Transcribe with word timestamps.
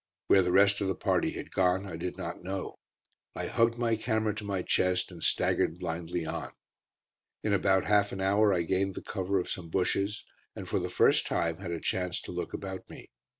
Where 0.25 0.41
the 0.41 0.51
rest 0.51 0.81
of 0.81 0.87
the 0.87 0.95
party 0.95 1.33
had 1.33 1.51
gone 1.51 1.85
I 1.85 1.95
did 1.95 2.17
not 2.17 2.41
know. 2.41 2.73
I 3.35 3.45
hugged 3.45 3.77
my 3.77 3.95
camera 3.95 4.33
to 4.33 4.43
my 4.43 4.63
chest 4.63 5.11
and 5.11 5.21
staggered 5.23 5.77
blindly 5.77 6.25
on. 6.25 6.49
In 7.43 7.53
about 7.53 7.85
half 7.85 8.11
an 8.11 8.19
hour 8.19 8.51
I 8.51 8.63
gained 8.63 8.95
the 8.95 9.03
cover 9.03 9.39
of 9.39 9.47
some 9.47 9.69
bushes, 9.69 10.25
and 10.55 10.67
for 10.67 10.79
the 10.79 10.89
first 10.89 11.27
time 11.27 11.57
had 11.57 11.69
a 11.69 11.79
chance 11.79 12.19
to 12.21 12.31
look 12.31 12.51
about 12.51 12.89
me. 12.89 13.11